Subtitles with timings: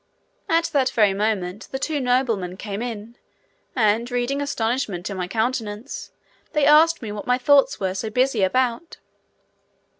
[0.49, 3.17] At that very moment the two noblemen came in,
[3.75, 6.11] and reading astonishment on my countenance,
[6.53, 8.97] they asked me what my thoughts were so busy about.